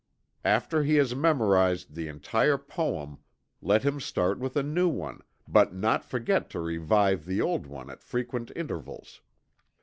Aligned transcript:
After 0.43 0.81
he 0.81 0.95
has 0.95 1.13
memorized 1.13 1.93
the 1.93 2.07
entire 2.07 2.57
poem, 2.57 3.19
let 3.61 3.83
him 3.83 3.99
start 3.99 4.39
with 4.39 4.55
a 4.57 4.63
new 4.63 4.89
one, 4.89 5.21
but 5.47 5.75
not 5.75 6.03
forget 6.03 6.49
to 6.49 6.59
revive 6.59 7.23
the 7.27 7.39
old 7.39 7.67
one 7.67 7.87
at 7.91 8.01
frequent 8.01 8.51
intervals. 8.55 9.21